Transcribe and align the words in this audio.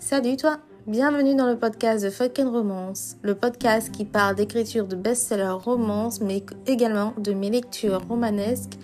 Salut 0.00 0.38
toi 0.38 0.56
Bienvenue 0.86 1.34
dans 1.34 1.46
le 1.46 1.58
podcast 1.58 2.02
de 2.02 2.08
Fucking 2.08 2.46
Romance, 2.46 3.18
le 3.20 3.34
podcast 3.34 3.92
qui 3.92 4.06
parle 4.06 4.34
d'écriture 4.34 4.86
de 4.86 4.96
best-sellers 4.96 5.62
romance, 5.62 6.22
mais 6.22 6.42
également 6.66 7.12
de 7.18 7.34
mes 7.34 7.50
lectures 7.50 8.00
romanesques 8.08 8.78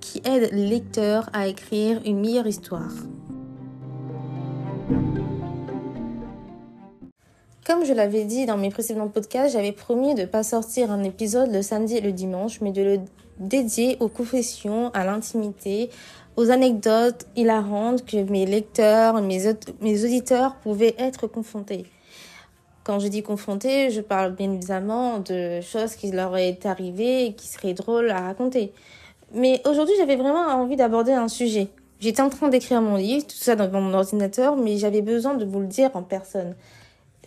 qui 0.00 0.20
aident 0.24 0.50
les 0.52 0.66
lecteurs 0.66 1.30
à 1.32 1.46
écrire 1.46 2.00
une 2.04 2.18
meilleure 2.18 2.48
histoire. 2.48 2.90
Comme 7.64 7.84
je 7.84 7.92
l'avais 7.92 8.24
dit 8.24 8.44
dans 8.44 8.56
mes 8.56 8.70
précédents 8.70 9.08
podcasts, 9.08 9.52
j'avais 9.52 9.72
promis 9.72 10.16
de 10.16 10.22
ne 10.22 10.26
pas 10.26 10.42
sortir 10.42 10.90
un 10.90 11.04
épisode 11.04 11.52
le 11.52 11.62
samedi 11.62 11.96
et 11.96 12.00
le 12.00 12.12
dimanche, 12.12 12.60
mais 12.60 12.72
de 12.72 12.82
le 12.82 12.98
dédier 13.38 13.96
aux 14.00 14.08
confessions, 14.08 14.90
à 14.94 15.04
l'intimité, 15.04 15.90
aux 16.36 16.50
anecdotes 16.50 17.26
hilarantes 17.36 18.04
que 18.04 18.18
mes 18.30 18.46
lecteurs, 18.46 19.20
mes, 19.22 19.54
mes 19.80 20.04
auditeurs 20.04 20.56
pouvaient 20.56 20.94
être 20.98 21.26
confrontés. 21.26 21.86
Quand 22.84 23.00
je 23.00 23.08
dis 23.08 23.22
confrontés, 23.22 23.90
je 23.90 24.00
parle 24.00 24.34
bien 24.34 24.52
évidemment 24.52 25.18
de 25.18 25.60
choses 25.60 25.96
qui 25.96 26.12
leur 26.12 26.36
étaient 26.36 26.68
arrivées 26.68 27.26
et 27.26 27.32
qui 27.32 27.48
seraient 27.48 27.74
drôles 27.74 28.10
à 28.10 28.20
raconter. 28.20 28.72
Mais 29.34 29.60
aujourd'hui, 29.66 29.94
j'avais 29.98 30.16
vraiment 30.16 30.46
envie 30.46 30.76
d'aborder 30.76 31.12
un 31.12 31.28
sujet. 31.28 31.68
J'étais 31.98 32.22
en 32.22 32.28
train 32.28 32.48
d'écrire 32.48 32.80
mon 32.82 32.96
livre, 32.96 33.26
tout 33.26 33.36
ça 33.36 33.56
dans 33.56 33.80
mon 33.80 33.94
ordinateur, 33.94 34.56
mais 34.56 34.76
j'avais 34.76 35.02
besoin 35.02 35.34
de 35.34 35.44
vous 35.44 35.60
le 35.60 35.66
dire 35.66 35.90
en 35.94 36.02
personne 36.02 36.54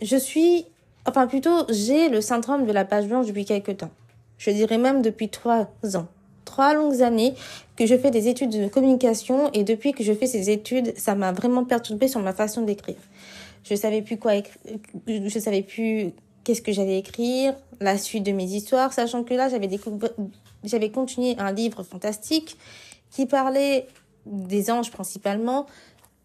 je 0.02 0.16
suis, 0.16 0.66
enfin 1.06 1.26
plutôt, 1.26 1.66
j'ai 1.68 2.08
le 2.08 2.20
syndrome 2.20 2.66
de 2.66 2.72
la 2.72 2.84
page 2.84 3.06
blanche 3.06 3.26
depuis 3.26 3.44
quelque 3.44 3.72
temps. 3.72 3.90
Je 4.38 4.50
dirais 4.50 4.78
même 4.78 5.02
depuis 5.02 5.28
trois 5.28 5.68
ans. 5.94 6.08
Trois 6.50 6.74
longues 6.74 7.00
années 7.00 7.34
que 7.76 7.86
je 7.86 7.96
fais 7.96 8.10
des 8.10 8.26
études 8.26 8.50
de 8.50 8.66
communication 8.66 9.52
et 9.52 9.62
depuis 9.62 9.92
que 9.92 10.02
je 10.02 10.12
fais 10.12 10.26
ces 10.26 10.50
études, 10.50 10.92
ça 10.98 11.14
m'a 11.14 11.30
vraiment 11.30 11.64
perturbé 11.64 12.08
sur 12.08 12.18
ma 12.18 12.32
façon 12.32 12.62
d'écrire. 12.62 12.96
Je 13.62 13.76
savais 13.76 14.02
plus 14.02 14.18
quoi 14.18 14.34
écrire, 14.34 14.60
je 15.06 15.38
savais 15.38 15.62
plus 15.62 16.10
qu'est-ce 16.42 16.60
que 16.60 16.72
j'allais 16.72 16.98
écrire, 16.98 17.54
la 17.80 17.96
suite 17.96 18.24
de 18.24 18.32
mes 18.32 18.46
histoires, 18.46 18.92
sachant 18.92 19.22
que 19.22 19.32
là, 19.32 19.48
j'avais 19.48 19.68
découvert, 19.68 20.10
j'avais 20.64 20.90
continué 20.90 21.36
un 21.38 21.52
livre 21.52 21.84
fantastique 21.84 22.58
qui 23.12 23.26
parlait 23.26 23.86
des 24.26 24.72
anges 24.72 24.90
principalement, 24.90 25.66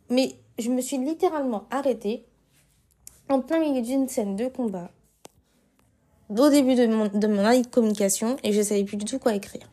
mais 0.09 0.33
je 0.57 0.71
me 0.71 0.81
suis 0.81 0.97
littéralement 0.97 1.65
arrêtée 1.69 2.25
en 3.29 3.41
plein 3.41 3.59
milieu 3.59 3.83
d'une 3.83 4.07
scène 4.07 4.35
de 4.35 4.47
combat, 4.47 4.89
au 6.29 6.49
début 6.49 6.73
de 6.73 6.87
mon, 6.87 7.09
de 7.09 7.67
communication, 7.67 8.37
et 8.43 8.53
je 8.53 8.63
savais 8.63 8.85
plus 8.85 8.97
du 8.97 9.05
tout 9.05 9.19
quoi 9.19 9.35
écrire. 9.35 9.69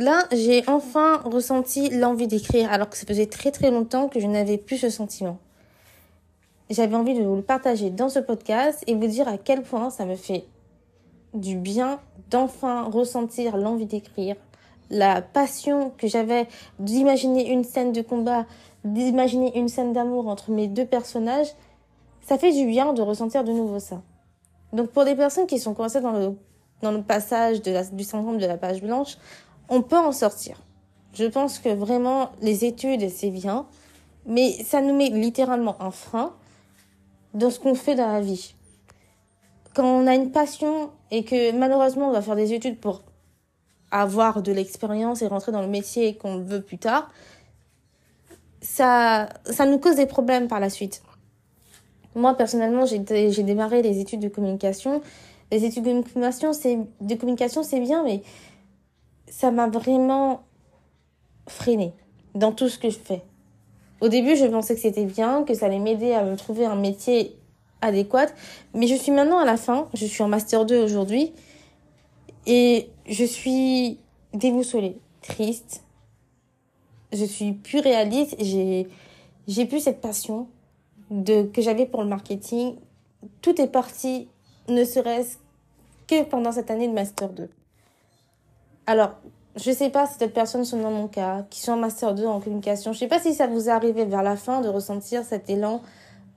Là, 0.00 0.24
j'ai 0.32 0.66
enfin 0.66 1.18
ressenti 1.18 1.90
l'envie 1.90 2.26
d'écrire, 2.26 2.72
alors 2.72 2.88
que 2.88 2.96
ça 2.96 3.06
faisait 3.06 3.26
très 3.26 3.52
très 3.52 3.70
longtemps 3.70 4.08
que 4.08 4.18
je 4.18 4.26
n'avais 4.26 4.58
plus 4.58 4.78
ce 4.78 4.88
sentiment. 4.88 5.38
J'avais 6.70 6.96
envie 6.96 7.14
de 7.14 7.22
vous 7.22 7.36
le 7.36 7.42
partager 7.42 7.90
dans 7.90 8.08
ce 8.08 8.18
podcast 8.18 8.82
et 8.86 8.94
vous 8.94 9.06
dire 9.06 9.28
à 9.28 9.36
quel 9.36 9.62
point 9.62 9.90
ça 9.90 10.06
me 10.06 10.16
fait 10.16 10.46
du 11.34 11.56
bien 11.56 12.00
d'enfin 12.30 12.84
ressentir 12.84 13.56
l'envie 13.56 13.86
d'écrire, 13.86 14.36
la 14.88 15.20
passion 15.20 15.92
que 15.98 16.08
j'avais 16.08 16.48
d'imaginer 16.78 17.50
une 17.50 17.62
scène 17.62 17.92
de 17.92 18.02
combat, 18.02 18.46
d'imaginer 18.84 19.56
une 19.56 19.68
scène 19.68 19.92
d'amour 19.92 20.28
entre 20.28 20.50
mes 20.50 20.66
deux 20.66 20.86
personnages 20.86 21.54
ça 22.22 22.38
fait 22.38 22.52
du 22.52 22.66
bien 22.66 22.92
de 22.92 23.02
ressentir 23.02 23.44
de 23.44 23.52
nouveau 23.52 23.80
ça. 23.80 24.02
Donc 24.72 24.90
pour 24.90 25.02
les 25.02 25.16
personnes 25.16 25.46
qui 25.46 25.58
sont 25.58 25.74
coincées 25.74 26.00
dans 26.00 26.12
le, 26.12 26.36
dans 26.80 26.92
le 26.92 27.02
passage 27.02 27.60
du 27.60 28.04
syndrome 28.04 28.38
de 28.38 28.46
la 28.46 28.56
page 28.56 28.82
blanche, 28.82 29.16
on 29.70 29.82
peut 29.82 29.96
en 29.96 30.12
sortir. 30.12 30.60
Je 31.14 31.24
pense 31.24 31.58
que 31.58 31.70
vraiment 31.70 32.30
les 32.42 32.64
études, 32.64 33.08
c'est 33.08 33.30
bien, 33.30 33.66
mais 34.26 34.52
ça 34.64 34.82
nous 34.82 34.94
met 34.94 35.08
littéralement 35.08 35.80
un 35.80 35.90
frein 35.90 36.34
dans 37.32 37.50
ce 37.50 37.58
qu'on 37.58 37.74
fait 37.74 37.94
dans 37.94 38.12
la 38.12 38.20
vie. 38.20 38.54
Quand 39.74 39.84
on 39.84 40.06
a 40.06 40.14
une 40.14 40.32
passion 40.32 40.90
et 41.10 41.24
que 41.24 41.52
malheureusement 41.52 42.08
on 42.08 42.12
va 42.12 42.20
faire 42.20 42.36
des 42.36 42.52
études 42.52 42.78
pour 42.78 43.02
avoir 43.92 44.42
de 44.42 44.52
l'expérience 44.52 45.22
et 45.22 45.26
rentrer 45.26 45.52
dans 45.52 45.62
le 45.62 45.68
métier 45.68 46.16
qu'on 46.16 46.38
veut 46.38 46.60
plus 46.60 46.78
tard, 46.78 47.10
ça, 48.60 49.28
ça 49.44 49.66
nous 49.66 49.78
cause 49.78 49.96
des 49.96 50.06
problèmes 50.06 50.48
par 50.48 50.60
la 50.60 50.70
suite. 50.70 51.02
Moi, 52.14 52.34
personnellement, 52.34 52.84
j'ai 52.86 52.98
démarré 52.98 53.82
les 53.82 54.00
études 54.00 54.20
de 54.20 54.28
communication. 54.28 55.00
Les 55.52 55.64
études 55.64 55.84
de 55.84 56.02
communication, 56.02 56.52
c'est 56.52 56.78
de 57.00 57.14
communication, 57.14 57.62
c'est 57.62 57.80
bien, 57.80 58.02
mais 58.02 58.22
ça 59.30 59.50
m'a 59.50 59.68
vraiment 59.68 60.42
freiné 61.48 61.94
dans 62.34 62.52
tout 62.52 62.68
ce 62.68 62.78
que 62.78 62.90
je 62.90 62.98
fais. 62.98 63.22
Au 64.02 64.08
début, 64.08 64.36
je 64.36 64.44
pensais 64.44 64.74
que 64.74 64.80
c'était 64.80 65.06
bien, 65.06 65.44
que 65.44 65.54
ça 65.54 65.66
allait 65.66 65.78
m'aider 65.78 66.12
à 66.12 66.24
me 66.24 66.36
trouver 66.36 66.66
un 66.66 66.76
métier 66.76 67.36
adéquat, 67.80 68.26
mais 68.74 68.86
je 68.86 68.94
suis 68.94 69.12
maintenant 69.12 69.38
à 69.38 69.46
la 69.46 69.56
fin, 69.56 69.88
je 69.94 70.04
suis 70.04 70.22
en 70.22 70.28
master 70.28 70.66
2 70.66 70.82
aujourd'hui 70.82 71.32
et 72.46 72.90
je 73.08 73.24
suis 73.24 73.98
déboussolée, 74.34 74.96
triste. 75.22 75.84
Je 77.12 77.24
suis 77.24 77.52
plus 77.52 77.80
réaliste, 77.80 78.36
j'ai 78.38 78.86
j'ai 79.48 79.66
plus 79.66 79.80
cette 79.80 80.00
passion, 80.00 80.46
de, 81.10 81.42
que 81.42 81.60
j'avais 81.60 81.86
pour 81.86 82.02
le 82.02 82.08
marketing, 82.08 82.76
tout 83.42 83.60
est 83.60 83.66
parti, 83.66 84.28
ne 84.68 84.84
serait-ce 84.84 85.38
que 86.06 86.22
pendant 86.22 86.52
cette 86.52 86.70
année 86.70 86.86
de 86.86 86.92
Master 86.92 87.30
2. 87.30 87.48
Alors, 88.86 89.12
je 89.56 89.70
sais 89.72 89.90
pas 89.90 90.06
si 90.06 90.18
d'autres 90.18 90.32
personnes 90.32 90.64
sont 90.64 90.80
dans 90.80 90.90
mon 90.90 91.08
cas, 91.08 91.44
qui 91.50 91.60
sont 91.60 91.72
en 91.72 91.76
Master 91.76 92.14
2 92.14 92.26
en 92.26 92.40
communication. 92.40 92.92
Je 92.92 92.98
sais 92.98 93.08
pas 93.08 93.18
si 93.18 93.34
ça 93.34 93.46
vous 93.46 93.68
est 93.68 93.72
arrivé 93.72 94.04
vers 94.04 94.22
la 94.22 94.36
fin 94.36 94.60
de 94.60 94.68
ressentir 94.68 95.24
cet 95.24 95.50
élan 95.50 95.82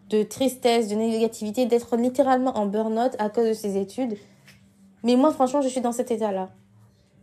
de 0.10 0.24
tristesse, 0.24 0.90
de 0.90 0.96
négativité, 0.96 1.66
d'être 1.66 1.96
littéralement 1.96 2.58
en 2.58 2.66
burn-out 2.66 3.16
à 3.20 3.30
cause 3.30 3.48
de 3.48 3.54
ces 3.54 3.78
études. 3.78 4.18
Mais 5.04 5.16
moi, 5.16 5.32
franchement, 5.32 5.62
je 5.62 5.68
suis 5.68 5.82
dans 5.82 5.92
cet 5.92 6.12
état-là. 6.12 6.50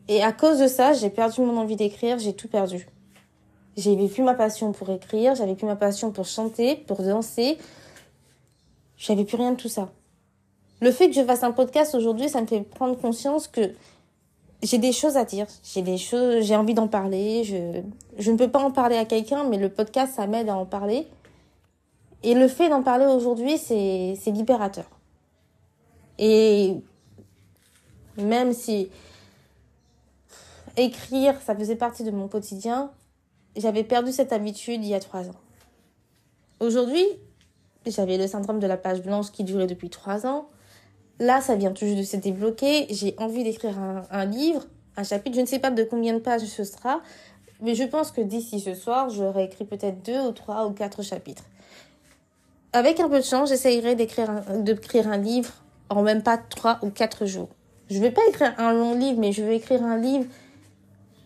Et 0.08 0.22
à 0.22 0.32
cause 0.32 0.58
de 0.58 0.66
ça, 0.66 0.92
j'ai 0.92 1.10
perdu 1.10 1.40
mon 1.40 1.56
envie 1.56 1.76
d'écrire, 1.76 2.18
j'ai 2.18 2.32
tout 2.32 2.48
perdu. 2.48 2.88
J'avais 3.76 4.08
plus 4.08 4.22
ma 4.22 4.34
passion 4.34 4.72
pour 4.72 4.90
écrire, 4.90 5.34
j'avais 5.34 5.54
plus 5.54 5.66
ma 5.66 5.76
passion 5.76 6.10
pour 6.10 6.26
chanter, 6.26 6.74
pour 6.74 7.02
danser. 7.02 7.58
J'avais 8.96 9.24
plus 9.24 9.36
rien 9.36 9.52
de 9.52 9.56
tout 9.56 9.68
ça. 9.68 9.90
Le 10.80 10.90
fait 10.90 11.08
que 11.08 11.14
je 11.14 11.22
fasse 11.22 11.42
un 11.42 11.52
podcast 11.52 11.94
aujourd'hui, 11.94 12.28
ça 12.28 12.40
me 12.40 12.46
fait 12.46 12.62
prendre 12.62 12.98
conscience 12.98 13.48
que 13.48 13.72
j'ai 14.62 14.78
des 14.78 14.92
choses 14.92 15.16
à 15.16 15.24
dire, 15.24 15.46
j'ai 15.62 15.82
des 15.82 15.98
choses, 15.98 16.44
j'ai 16.44 16.56
envie 16.56 16.74
d'en 16.74 16.88
parler, 16.88 17.44
je, 17.44 17.82
je 18.18 18.30
ne 18.30 18.36
peux 18.36 18.50
pas 18.50 18.60
en 18.60 18.70
parler 18.70 18.96
à 18.96 19.04
quelqu'un, 19.04 19.44
mais 19.44 19.56
le 19.56 19.68
podcast, 19.68 20.14
ça 20.16 20.26
m'aide 20.26 20.48
à 20.48 20.56
en 20.56 20.66
parler. 20.66 21.06
Et 22.22 22.34
le 22.34 22.48
fait 22.48 22.68
d'en 22.68 22.82
parler 22.82 23.06
aujourd'hui, 23.06 23.56
c'est, 23.56 24.14
c'est 24.20 24.30
libérateur. 24.30 24.84
Et 26.18 26.76
même 28.18 28.52
si 28.52 28.90
écrire, 30.76 31.40
ça 31.40 31.56
faisait 31.56 31.76
partie 31.76 32.04
de 32.04 32.10
mon 32.10 32.28
quotidien, 32.28 32.90
j'avais 33.56 33.84
perdu 33.84 34.12
cette 34.12 34.32
habitude 34.32 34.84
il 34.84 34.88
y 34.88 34.94
a 34.94 35.00
trois 35.00 35.28
ans. 35.28 35.40
Aujourd'hui, 36.60 37.04
j'avais 37.86 38.18
le 38.18 38.26
syndrome 38.26 38.60
de 38.60 38.66
la 38.66 38.76
page 38.76 39.02
blanche 39.02 39.30
qui 39.32 39.44
durait 39.44 39.66
depuis 39.66 39.88
trois 39.88 40.26
ans. 40.26 40.48
Là, 41.20 41.40
ça 41.40 41.54
vient 41.54 41.70
toujours 41.70 41.96
de 41.96 42.02
se 42.02 42.16
débloquer. 42.16 42.86
J'ai 42.90 43.14
envie 43.18 43.44
d'écrire 43.44 43.78
un, 44.10 44.24
livre, 44.24 44.64
un 44.96 45.04
chapitre. 45.04 45.36
Je 45.36 45.42
ne 45.42 45.46
sais 45.46 45.58
pas 45.58 45.70
de 45.70 45.84
combien 45.84 46.14
de 46.14 46.18
pages 46.18 46.46
ce 46.46 46.64
sera, 46.64 47.00
mais 47.60 47.74
je 47.74 47.84
pense 47.84 48.10
que 48.10 48.20
d'ici 48.20 48.58
ce 48.58 48.74
soir, 48.74 49.10
j'aurai 49.10 49.44
écrit 49.44 49.64
peut-être 49.64 50.02
deux 50.02 50.20
ou 50.20 50.32
trois 50.32 50.66
ou 50.66 50.70
quatre 50.70 51.02
chapitres. 51.02 51.44
Avec 52.72 52.98
un 53.00 53.08
peu 53.08 53.18
de 53.18 53.24
chance, 53.24 53.50
j'essayerai 53.50 53.94
d'écrire 53.94 54.30
un, 54.30 54.42
un 54.48 55.16
livre 55.18 55.52
en 55.90 56.02
même 56.02 56.22
pas 56.22 56.38
trois 56.38 56.78
ou 56.82 56.90
quatre 56.90 57.26
jours. 57.26 57.48
Je 57.90 57.96
ne 57.98 58.02
vais 58.02 58.10
pas 58.10 58.22
écrire 58.28 58.54
un 58.58 58.72
long 58.72 58.94
livre, 58.94 59.20
mais 59.20 59.32
je 59.32 59.42
vais 59.42 59.56
écrire 59.56 59.84
un 59.84 59.98
livre 59.98 60.24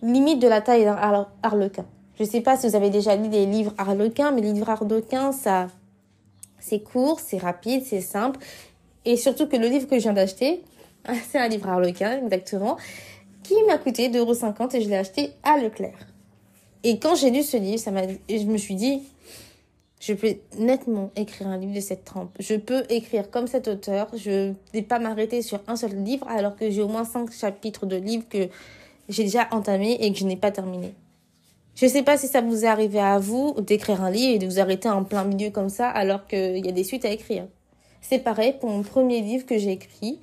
limite 0.02 0.40
de 0.40 0.48
la 0.48 0.60
taille 0.60 0.84
d'un 0.84 1.26
harlequin. 1.42 1.86
Je 2.18 2.24
sais 2.24 2.40
pas 2.40 2.56
si 2.56 2.68
vous 2.68 2.76
avez 2.76 2.90
déjà 2.90 3.16
lu 3.16 3.28
des 3.28 3.44
livres 3.44 3.74
Harlequin, 3.76 4.30
mais 4.30 4.40
les 4.40 4.52
livres 4.52 4.70
Harlequin, 4.70 5.32
ça, 5.32 5.66
c'est 6.60 6.80
court, 6.80 7.18
c'est 7.18 7.38
rapide, 7.38 7.82
c'est 7.84 8.00
simple. 8.00 8.38
Et 9.04 9.16
surtout 9.16 9.46
que 9.46 9.56
le 9.56 9.68
livre 9.68 9.86
que 9.86 9.96
je 9.96 10.02
viens 10.02 10.12
d'acheter, 10.12 10.62
c'est 11.30 11.38
un 11.38 11.48
livre 11.48 11.68
Harlequin, 11.68 12.24
exactement, 12.24 12.76
qui 13.42 13.54
m'a 13.66 13.78
coûté 13.78 14.08
2,50€ 14.08 14.76
et 14.76 14.80
je 14.80 14.88
l'ai 14.88 14.96
acheté 14.96 15.32
à 15.42 15.58
Leclerc. 15.58 16.08
Et 16.82 16.98
quand 16.98 17.14
j'ai 17.14 17.30
lu 17.30 17.42
ce 17.42 17.56
livre, 17.56 17.78
ça 17.78 17.90
m'a, 17.90 18.02
je 18.06 18.44
me 18.44 18.58
suis 18.58 18.74
dit, 18.74 19.02
je 20.00 20.12
peux 20.12 20.34
nettement 20.58 21.10
écrire 21.16 21.48
un 21.48 21.56
livre 21.56 21.74
de 21.74 21.80
cette 21.80 22.04
trempe. 22.04 22.30
Je 22.38 22.56
peux 22.56 22.84
écrire 22.90 23.30
comme 23.30 23.46
cet 23.46 23.68
auteur. 23.68 24.08
Je 24.14 24.48
ne 24.48 24.54
vais 24.74 24.82
pas 24.82 24.98
m'arrêter 24.98 25.40
sur 25.40 25.60
un 25.66 25.76
seul 25.76 25.94
livre 26.04 26.26
alors 26.28 26.56
que 26.56 26.70
j'ai 26.70 26.82
au 26.82 26.88
moins 26.88 27.04
cinq 27.04 27.32
chapitres 27.32 27.86
de 27.86 27.96
livres 27.96 28.24
que 28.28 28.48
j'ai 29.08 29.24
déjà 29.24 29.48
entamés 29.50 29.96
et 30.00 30.12
que 30.12 30.18
je 30.18 30.26
n'ai 30.26 30.36
pas 30.36 30.50
terminé. 30.50 30.92
Je 31.74 31.86
sais 31.86 32.02
pas 32.02 32.18
si 32.18 32.28
ça 32.28 32.42
vous 32.42 32.64
est 32.64 32.68
arrivé 32.68 33.00
à 33.00 33.18
vous 33.18 33.54
d'écrire 33.60 34.02
un 34.02 34.10
livre 34.10 34.34
et 34.34 34.38
de 34.38 34.46
vous 34.46 34.60
arrêter 34.60 34.88
en 34.90 35.04
plein 35.04 35.24
milieu 35.24 35.50
comme 35.50 35.70
ça 35.70 35.88
alors 35.88 36.26
qu'il 36.26 36.64
y 36.64 36.68
a 36.68 36.72
des 36.72 36.84
suites 36.84 37.06
à 37.06 37.10
écrire. 37.10 37.46
C'est 38.06 38.18
pareil 38.18 38.54
pour 38.60 38.68
mon 38.68 38.82
premier 38.82 39.22
livre 39.22 39.46
que 39.46 39.56
j'ai 39.56 39.72
écrit, 39.72 40.20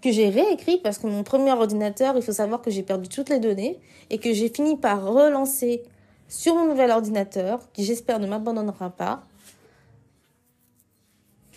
que 0.00 0.10
j'ai 0.10 0.30
réécrit 0.30 0.78
parce 0.78 0.96
que 0.96 1.06
mon 1.06 1.22
premier 1.22 1.52
ordinateur, 1.52 2.16
il 2.16 2.22
faut 2.22 2.32
savoir 2.32 2.62
que 2.62 2.70
j'ai 2.70 2.82
perdu 2.82 3.10
toutes 3.10 3.28
les 3.28 3.40
données 3.40 3.78
et 4.08 4.16
que 4.16 4.32
j'ai 4.32 4.48
fini 4.48 4.78
par 4.78 5.04
relancer 5.04 5.82
sur 6.28 6.54
mon 6.54 6.66
nouvel 6.66 6.90
ordinateur, 6.90 7.60
qui 7.74 7.84
j'espère 7.84 8.20
ne 8.20 8.26
m'abandonnera 8.26 8.88
pas. 8.88 9.22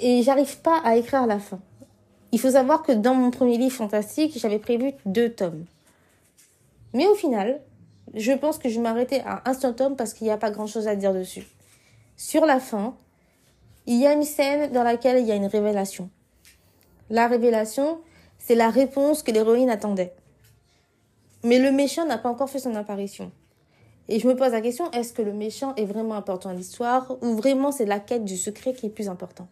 Et 0.01 0.21
j'arrive 0.21 0.59
pas 0.59 0.79
à 0.83 0.97
écrire 0.97 1.25
la 1.25 1.39
fin. 1.39 1.59
Il 2.33 2.39
faut 2.41 2.51
savoir 2.51 2.83
que 2.83 2.91
dans 2.91 3.13
mon 3.13 3.31
premier 3.31 3.57
livre 3.57 3.75
fantastique, 3.75 4.37
j'avais 4.37 4.59
prévu 4.59 4.91
deux 5.05 5.29
tomes. 5.29 5.63
Mais 6.93 7.07
au 7.07 7.15
final, 7.15 7.61
je 8.13 8.33
pense 8.33 8.57
que 8.57 8.67
je 8.67 8.75
vais 8.75 8.81
m'arrêter 8.81 9.21
à 9.21 9.43
un 9.45 9.53
seul 9.53 9.73
tome 9.73 9.95
parce 9.95 10.13
qu'il 10.13 10.25
n'y 10.25 10.31
a 10.31 10.37
pas 10.37 10.51
grand 10.51 10.67
chose 10.67 10.89
à 10.89 10.97
dire 10.97 11.13
dessus. 11.13 11.47
Sur 12.17 12.45
la 12.45 12.59
fin, 12.59 12.95
il 13.87 13.97
y 13.97 14.05
a 14.05 14.13
une 14.13 14.23
scène 14.23 14.71
dans 14.71 14.83
laquelle 14.83 15.19
il 15.19 15.25
y 15.25 15.31
a 15.31 15.35
une 15.35 15.45
révélation. 15.45 16.09
La 17.09 17.27
révélation, 17.27 18.01
c'est 18.37 18.53
la 18.53 18.69
réponse 18.69 19.23
que 19.23 19.31
l'héroïne 19.31 19.69
attendait. 19.69 20.13
Mais 21.43 21.57
le 21.57 21.71
méchant 21.71 22.05
n'a 22.05 22.17
pas 22.17 22.29
encore 22.29 22.49
fait 22.49 22.59
son 22.59 22.75
apparition. 22.75 23.31
Et 24.09 24.19
je 24.19 24.27
me 24.27 24.35
pose 24.35 24.51
la 24.51 24.61
question, 24.61 24.91
est-ce 24.91 25.13
que 25.13 25.21
le 25.21 25.33
méchant 25.33 25.73
est 25.75 25.85
vraiment 25.85 26.15
important 26.15 26.49
à 26.49 26.53
l'histoire 26.53 27.17
ou 27.21 27.35
vraiment 27.35 27.71
c'est 27.71 27.85
la 27.85 27.99
quête 27.99 28.25
du 28.25 28.35
secret 28.35 28.73
qui 28.73 28.85
est 28.87 28.89
plus 28.89 29.07
important? 29.07 29.47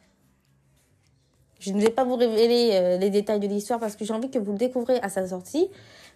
Je 1.59 1.71
ne 1.71 1.81
vais 1.81 1.89
pas 1.89 2.03
vous 2.03 2.15
révéler 2.15 2.71
euh, 2.73 2.97
les 2.97 3.09
détails 3.09 3.39
de 3.39 3.47
l'histoire 3.47 3.79
parce 3.79 3.95
que 3.95 4.03
j'ai 4.03 4.13
envie 4.13 4.29
que 4.29 4.39
vous 4.39 4.51
le 4.51 4.57
découvrez 4.57 4.99
à 4.99 5.07
sa 5.07 5.25
sortie, 5.27 5.69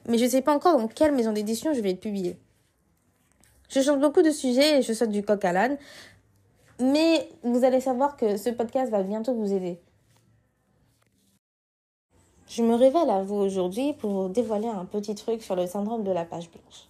mais 0.07 0.17
je 0.17 0.25
ne 0.25 0.29
sais 0.29 0.41
pas 0.41 0.53
encore 0.53 0.77
dans 0.77 0.87
quelle 0.87 1.13
maison 1.13 1.31
d'édition 1.31 1.73
je 1.73 1.79
vais 1.79 1.91
le 1.91 1.97
publier. 1.97 2.37
Je 3.69 3.81
change 3.81 3.99
beaucoup 3.99 4.23
de 4.23 4.31
sujets 4.31 4.79
et 4.79 4.81
je 4.81 4.93
saute 4.93 5.11
du 5.11 5.23
coq 5.23 5.43
à 5.45 5.53
l'âne, 5.53 5.77
mais 6.79 7.29
vous 7.43 7.63
allez 7.63 7.81
savoir 7.81 8.17
que 8.17 8.37
ce 8.37 8.49
podcast 8.49 8.91
va 8.91 9.03
bientôt 9.03 9.33
vous 9.33 9.53
aider. 9.53 9.79
Je 12.47 12.63
me 12.63 12.73
révèle 12.73 13.09
à 13.09 13.21
vous 13.21 13.35
aujourd'hui 13.35 13.93
pour 13.93 14.09
vous 14.09 14.29
dévoiler 14.29 14.67
un 14.67 14.85
petit 14.85 15.13
truc 15.13 15.43
sur 15.43 15.55
le 15.55 15.67
syndrome 15.67 16.03
de 16.03 16.11
la 16.11 16.25
page 16.25 16.49
blanche. 16.49 16.87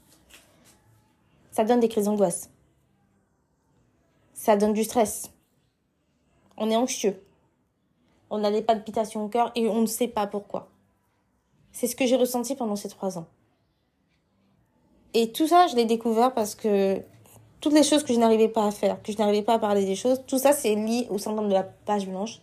Ça 1.51 1.65
donne 1.65 1.81
des 1.81 1.89
crises 1.89 2.05
d'angoisse. 2.05 2.49
Ça 4.33 4.55
donne 4.55 4.73
du 4.73 4.85
stress. 4.85 5.31
On 6.55 6.69
est 6.69 6.75
anxieux. 6.77 7.21
On 8.29 8.43
a 8.43 8.51
des 8.51 8.61
palpitations 8.61 9.25
au 9.25 9.27
cœur 9.27 9.51
et 9.55 9.67
on 9.67 9.81
ne 9.81 9.85
sait 9.85 10.07
pas 10.07 10.27
pourquoi. 10.27 10.69
C'est 11.73 11.87
ce 11.87 11.95
que 11.95 12.05
j'ai 12.05 12.15
ressenti 12.15 12.55
pendant 12.55 12.75
ces 12.75 12.89
trois 12.89 13.17
ans. 13.17 13.27
Et 15.13 15.31
tout 15.31 15.47
ça, 15.47 15.67
je 15.67 15.75
l'ai 15.75 15.85
découvert 15.85 16.33
parce 16.33 16.55
que 16.55 17.01
toutes 17.61 17.73
les 17.73 17.83
choses 17.83 18.03
que 18.03 18.13
je 18.13 18.19
n'arrivais 18.19 18.47
pas 18.47 18.65
à 18.65 18.71
faire, 18.71 19.01
que 19.01 19.11
je 19.11 19.17
n'arrivais 19.17 19.41
pas 19.41 19.55
à 19.55 19.59
parler 19.59 19.85
des 19.85 19.95
choses, 19.95 20.21
tout 20.27 20.37
ça, 20.37 20.53
c'est 20.53 20.75
lié 20.75 21.07
au 21.09 21.17
syndrome 21.17 21.49
de 21.49 21.53
la 21.53 21.63
page 21.63 22.07
blanche 22.07 22.41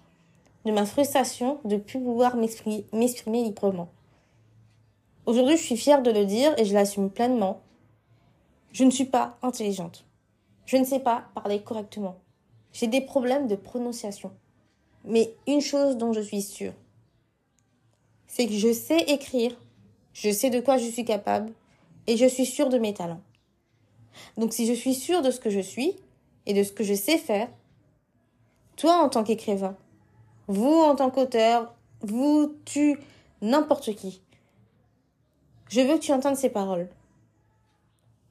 de 0.67 0.73
ma 0.73 0.85
frustration 0.85 1.61
de 1.65 1.77
plus 1.77 2.01
pouvoir 2.01 2.37
m'exprimer 2.37 3.45
librement. 3.45 3.89
Aujourd'hui, 5.25 5.57
je 5.57 5.63
suis 5.63 5.77
fière 5.77 6.03
de 6.03 6.11
le 6.11 6.27
dire 6.27 6.53
et 6.59 6.65
je 6.65 6.75
l'assume 6.75 7.09
pleinement. 7.09 7.61
Je 8.73 8.83
ne 8.83 8.91
suis 8.91 9.05
pas 9.05 9.39
intelligente. 9.43 10.05
Je 10.67 10.77
ne 10.77 10.85
sais 10.85 10.99
pas 10.99 11.27
parler 11.35 11.63
correctement. 11.63 12.17
J'ai 12.73 12.89
des 12.89 13.01
problèmes 13.01 13.47
de 13.47 13.55
prononciation. 13.55 14.33
Mais 15.05 15.35
une 15.47 15.61
chose 15.61 15.97
dont 15.97 16.13
je 16.13 16.21
suis 16.21 16.43
sûre, 16.43 16.73
c'est 18.27 18.47
que 18.47 18.53
je 18.53 18.73
sais 18.73 18.99
écrire, 19.03 19.57
je 20.13 20.31
sais 20.31 20.51
de 20.51 20.59
quoi 20.59 20.79
je 20.79 20.91
suis 20.91 21.05
capable 21.05 21.53
et 22.09 22.17
je 22.17 22.27
suis 22.27 22.45
sûre 22.45 22.71
de 22.71 22.79
mes 22.79 22.93
talents. 22.93 23.23
Donc 24.37 24.53
si 24.53 24.67
je 24.67 24.73
suis 24.73 24.95
sûre 24.95 25.23
de 25.23 25.31
ce 25.31 25.41
que 25.41 25.51
je 25.51 25.61
suis 25.61 25.97
et 26.47 26.55
de 26.55 26.63
ce 26.63 26.73
que 26.73 26.85
je 26.85 26.95
sais 26.95 27.19
faire, 27.19 27.49
toi 28.77 29.03
en 29.03 29.09
tant 29.09 29.25
qu'écrivain, 29.25 29.77
vous 30.49 30.81
en 30.83 30.95
tant 30.95 31.11
qu'auteur, 31.11 31.75
vous, 32.03 32.55
tu, 32.65 32.99
n'importe 33.43 33.95
qui. 33.95 34.21
Je 35.69 35.81
veux 35.81 35.95
que 35.97 36.03
tu 36.03 36.13
entendes 36.13 36.37
ces 36.37 36.51
paroles. 36.51 36.89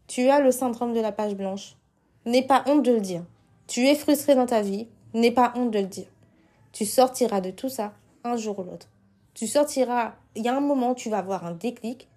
Tu 0.08 0.30
as 0.30 0.40
le 0.40 0.52
syndrome 0.52 0.94
de 0.94 1.02
la 1.02 1.12
page 1.12 1.36
blanche. 1.36 1.76
N'aie 2.26 2.46
pas 2.46 2.64
honte 2.68 2.84
de 2.84 2.92
le 2.92 3.02
dire. 3.02 3.24
Tu 3.68 3.88
es 3.88 3.96
frustré 3.96 4.36
dans 4.36 4.46
ta 4.46 4.62
vie. 4.62 4.88
N'aie 5.14 5.32
pas 5.32 5.52
honte 5.56 5.72
de 5.72 5.80
le 5.80 5.88
dire. 5.88 6.08
Tu 6.72 6.86
sortiras 6.86 7.42
de 7.42 7.52
tout 7.52 7.70
ça 7.70 7.94
un 8.24 8.38
jour 8.38 8.60
ou 8.60 8.64
l'autre. 8.64 8.88
Tu 9.34 9.48
sortiras, 9.48 10.14
il 10.36 10.46
y 10.46 10.48
a 10.48 10.56
un 10.56 10.62
moment, 10.62 10.94
tu 10.94 11.10
vas 11.10 11.18
avoir 11.18 11.46
un 11.46 11.52
déclic. 11.52 12.08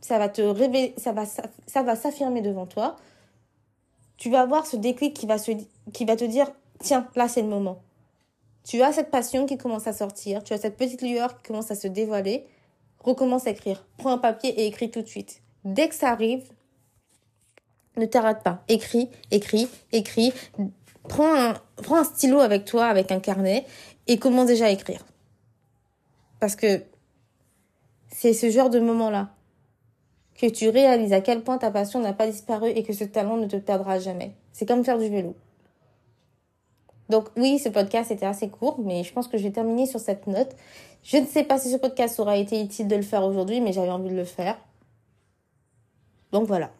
Ça 0.00 0.18
va 0.18 0.28
te 0.28 0.42
révéler, 0.42 0.94
ça 0.96 1.12
va, 1.12 1.24
ça 1.26 1.82
va 1.82 1.96
s'affirmer 1.96 2.42
devant 2.42 2.66
toi. 2.66 2.96
Tu 4.16 4.30
vas 4.30 4.40
avoir 4.40 4.66
ce 4.66 4.76
déclic 4.76 5.14
qui 5.14 5.26
va 5.26 5.38
se, 5.38 5.52
qui 5.92 6.04
va 6.04 6.16
te 6.16 6.24
dire, 6.24 6.50
tiens, 6.80 7.08
là 7.16 7.28
c'est 7.28 7.42
le 7.42 7.48
moment. 7.48 7.82
Tu 8.64 8.82
as 8.82 8.92
cette 8.92 9.10
passion 9.10 9.46
qui 9.46 9.56
commence 9.56 9.86
à 9.86 9.92
sortir, 9.92 10.42
tu 10.42 10.52
as 10.52 10.58
cette 10.58 10.76
petite 10.76 11.02
lueur 11.02 11.36
qui 11.36 11.44
commence 11.44 11.70
à 11.70 11.74
se 11.74 11.86
dévoiler. 11.86 12.46
Recommence 13.00 13.46
à 13.46 13.50
écrire. 13.50 13.86
Prends 13.98 14.10
un 14.10 14.18
papier 14.18 14.50
et 14.50 14.66
écris 14.66 14.90
tout 14.90 15.02
de 15.02 15.06
suite. 15.06 15.42
Dès 15.64 15.88
que 15.88 15.94
ça 15.94 16.10
arrive, 16.10 16.42
ne 17.96 18.06
t'arrête 18.06 18.42
pas. 18.42 18.64
Écris, 18.68 19.08
écris, 19.30 19.68
écris. 19.92 20.32
Prends 21.08 21.32
un, 21.32 21.54
prends 21.76 21.98
un 21.98 22.04
stylo 22.04 22.40
avec 22.40 22.64
toi, 22.64 22.86
avec 22.86 23.12
un 23.12 23.20
carnet, 23.20 23.64
et 24.08 24.18
commence 24.18 24.46
déjà 24.46 24.66
à 24.66 24.70
écrire. 24.70 25.04
Parce 26.40 26.56
que 26.56 26.82
c'est 28.08 28.32
ce 28.32 28.50
genre 28.50 28.70
de 28.70 28.80
moment-là 28.80 29.30
que 30.38 30.46
tu 30.46 30.68
réalises 30.68 31.12
à 31.12 31.20
quel 31.20 31.42
point 31.42 31.58
ta 31.58 31.70
passion 31.70 32.00
n'a 32.00 32.12
pas 32.12 32.26
disparu 32.26 32.70
et 32.70 32.82
que 32.82 32.92
ce 32.92 33.04
talent 33.04 33.36
ne 33.36 33.46
te 33.46 33.56
perdra 33.56 33.98
jamais. 33.98 34.32
C'est 34.52 34.66
comme 34.66 34.84
faire 34.84 34.98
du 34.98 35.08
vélo. 35.08 35.34
Donc 37.08 37.28
oui, 37.36 37.58
ce 37.58 37.68
podcast 37.68 38.10
était 38.10 38.26
assez 38.26 38.48
court, 38.48 38.80
mais 38.80 39.04
je 39.04 39.12
pense 39.12 39.28
que 39.28 39.38
je 39.38 39.44
vais 39.44 39.52
terminer 39.52 39.86
sur 39.86 40.00
cette 40.00 40.26
note. 40.26 40.54
Je 41.02 41.18
ne 41.18 41.26
sais 41.26 41.44
pas 41.44 41.58
si 41.58 41.70
ce 41.70 41.76
podcast 41.76 42.18
aura 42.18 42.36
été 42.36 42.60
utile 42.60 42.88
de 42.88 42.96
le 42.96 43.02
faire 43.02 43.24
aujourd'hui, 43.24 43.60
mais 43.60 43.72
j'avais 43.72 43.90
envie 43.90 44.10
de 44.10 44.16
le 44.16 44.24
faire. 44.24 44.58
Donc 46.32 46.46
voilà. 46.46 46.70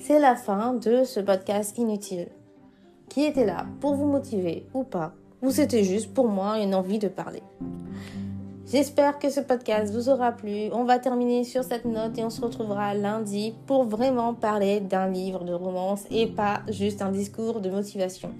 C'est 0.00 0.18
la 0.18 0.36
fin 0.36 0.72
de 0.72 1.04
ce 1.04 1.20
podcast 1.20 1.76
inutile, 1.76 2.28
qui 3.10 3.24
était 3.24 3.44
là 3.44 3.66
pour 3.80 3.94
vous 3.94 4.06
motiver 4.06 4.64
ou 4.72 4.84
pas, 4.84 5.12
ou 5.42 5.50
c'était 5.50 5.84
juste 5.84 6.12
pour 6.12 6.28
moi 6.28 6.58
une 6.58 6.74
envie 6.74 6.98
de 6.98 7.08
parler. 7.08 7.42
J'espère 8.70 9.18
que 9.18 9.30
ce 9.30 9.40
podcast 9.40 9.94
vous 9.94 10.10
aura 10.10 10.32
plu. 10.32 10.68
On 10.72 10.84
va 10.84 10.98
terminer 10.98 11.44
sur 11.44 11.64
cette 11.64 11.86
note 11.86 12.18
et 12.18 12.24
on 12.24 12.28
se 12.28 12.42
retrouvera 12.42 12.92
lundi 12.92 13.54
pour 13.66 13.84
vraiment 13.84 14.34
parler 14.34 14.80
d'un 14.80 15.08
livre 15.08 15.42
de 15.44 15.54
romance 15.54 16.04
et 16.10 16.26
pas 16.26 16.60
juste 16.68 17.00
un 17.00 17.10
discours 17.10 17.60
de 17.60 17.70
motivation. 17.70 18.30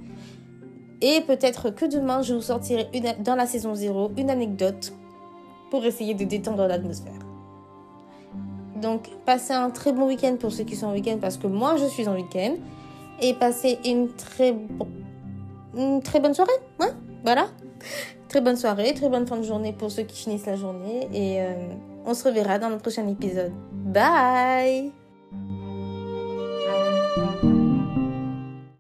Et 1.01 1.23
peut-être 1.23 1.71
que 1.71 1.87
demain, 1.87 2.21
je 2.21 2.35
vous 2.35 2.43
sortirai 2.43 2.89
dans 3.25 3.37
la 3.37 3.47
saison 3.47 3.75
0 3.75 4.11
une 4.19 4.29
anecdote 4.29 4.93
pour 5.71 5.85
essayer 5.85 6.13
de 6.13 6.25
détendre 6.25 6.67
l'atmosphère. 6.67 7.13
Donc, 8.83 9.09
passez 9.25 9.55
un 9.55 9.71
très 9.71 9.93
bon 9.93 10.07
week-end 10.09 10.37
pour 10.39 10.53
ceux 10.53 10.65
qui 10.65 10.77
sont 10.77 10.89
en 10.89 10.93
week-end 10.93 11.19
parce 11.21 11.37
que 11.37 11.47
moi, 11.47 11.77
je 11.77 11.87
suis 11.87 12.07
en 12.07 12.15
week-end. 12.15 12.55
Et 13.21 13.35
passez 13.35 13.79
une 13.85 14.09
très, 14.13 14.55
une 15.77 16.03
très 16.03 16.21
bonne 16.21 16.35
soirée. 16.35 16.53
Ouais, 16.81 16.93
voilà. 17.25 17.49
Très 18.29 18.41
bonne 18.41 18.57
soirée, 18.57 18.93
très 18.95 19.09
bonne 19.09 19.27
fin 19.27 19.37
de 19.37 19.43
journée 19.43 19.73
pour 19.73 19.91
ceux 19.91 20.03
qui 20.03 20.17
finissent 20.17 20.47
la 20.47 20.57
journée 20.57 21.09
et 21.13 21.41
euh, 21.41 21.55
on 22.05 22.15
se 22.15 22.25
reverra 22.29 22.59
dans 22.59 22.69
le 22.69 22.79
prochain 22.79 23.07
épisode. 23.09 23.53
Bye 23.73 24.93